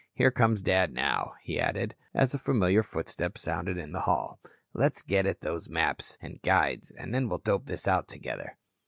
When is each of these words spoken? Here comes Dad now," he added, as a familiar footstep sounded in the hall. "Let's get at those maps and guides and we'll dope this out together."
Here 0.15 0.31
comes 0.31 0.63
Dad 0.63 0.91
now," 0.91 1.33
he 1.43 1.59
added, 1.59 1.93
as 2.11 2.33
a 2.33 2.39
familiar 2.39 2.81
footstep 2.81 3.37
sounded 3.37 3.77
in 3.77 3.91
the 3.91 3.99
hall. 4.09 4.39
"Let's 4.73 5.03
get 5.03 5.27
at 5.27 5.41
those 5.41 5.69
maps 5.69 6.17
and 6.23 6.41
guides 6.41 6.89
and 6.89 7.13
we'll 7.29 7.37
dope 7.37 7.67
this 7.67 7.87
out 7.87 8.07
together." 8.07 8.57